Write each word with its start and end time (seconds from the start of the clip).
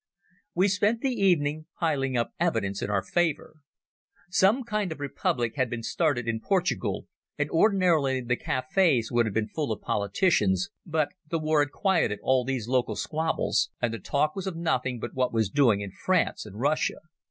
We 0.55 0.67
spent 0.67 1.01
the 1.01 1.13
evening 1.13 1.67
piling 1.79 2.17
up 2.17 2.31
evidence 2.39 2.81
in 2.81 2.89
our 2.89 3.03
favour. 3.03 3.57
Some 4.31 4.63
kind 4.63 4.91
of 4.91 4.99
republic 4.99 5.53
had 5.57 5.69
been 5.69 5.83
started 5.83 6.27
in 6.27 6.39
Portugal, 6.41 7.05
and 7.37 7.51
ordinarily 7.51 8.19
the 8.21 8.35
cafes 8.35 9.11
would 9.11 9.27
have 9.27 9.35
been 9.35 9.49
full 9.49 9.71
of 9.71 9.79
politicians, 9.83 10.71
but 10.87 11.09
the 11.29 11.37
war 11.37 11.59
had 11.61 11.71
quieted 11.71 12.17
all 12.23 12.43
these 12.43 12.67
local 12.67 12.95
squabbles, 12.95 13.69
and 13.79 13.93
the 13.93 13.99
talk 13.99 14.35
was 14.35 14.47
of 14.47 14.55
nothing 14.55 14.99
but 14.99 15.13
what 15.13 15.31
was 15.31 15.51
doing 15.51 15.81
in 15.81 15.91
France 15.91 16.47
and 16.47 16.59
Russia. 16.59 16.97